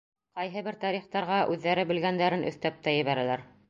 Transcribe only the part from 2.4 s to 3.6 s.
өҫтәп тә ебәрәләр.